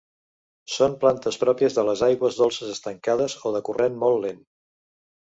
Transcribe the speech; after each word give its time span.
Són 0.75 0.93
plantes 1.01 1.35
pròpies 1.43 1.77
de 1.79 1.83
les 1.89 2.01
aigües 2.07 2.39
dolces 2.39 2.71
estancades 2.77 3.37
o 3.51 3.53
de 3.57 3.63
corrent 3.69 4.01
molt 4.07 4.19
lent. 4.25 4.41